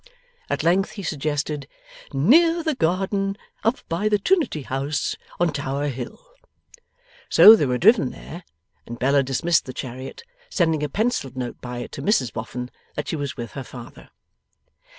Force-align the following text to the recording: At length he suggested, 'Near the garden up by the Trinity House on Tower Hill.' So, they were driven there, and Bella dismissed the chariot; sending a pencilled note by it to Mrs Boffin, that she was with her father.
At 0.49 0.63
length 0.63 0.93
he 0.93 1.03
suggested, 1.03 1.67
'Near 2.11 2.63
the 2.63 2.73
garden 2.73 3.37
up 3.63 3.87
by 3.87 4.09
the 4.09 4.17
Trinity 4.17 4.63
House 4.63 5.15
on 5.39 5.53
Tower 5.53 5.89
Hill.' 5.89 6.25
So, 7.29 7.55
they 7.55 7.67
were 7.67 7.77
driven 7.77 8.09
there, 8.09 8.43
and 8.87 8.97
Bella 8.97 9.21
dismissed 9.21 9.65
the 9.65 9.73
chariot; 9.73 10.23
sending 10.49 10.81
a 10.81 10.89
pencilled 10.89 11.37
note 11.37 11.61
by 11.61 11.77
it 11.83 11.91
to 11.91 12.01
Mrs 12.01 12.33
Boffin, 12.33 12.71
that 12.95 13.09
she 13.09 13.15
was 13.15 13.37
with 13.37 13.51
her 13.51 13.63
father. 13.63 14.09